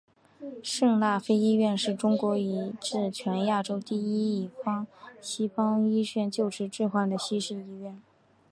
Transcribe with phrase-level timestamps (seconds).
[0.63, 4.87] 圣辣非医院是中国以至全亚洲第一间以
[5.21, 8.01] 西方医学救治病患的西式医院。